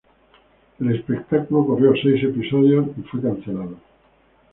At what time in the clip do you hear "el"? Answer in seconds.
0.79-0.95